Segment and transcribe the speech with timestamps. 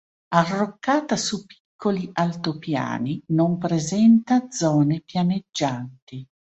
[0.29, 6.27] Arroccata su piccoli altopiani, non presenta zone pianeggianti.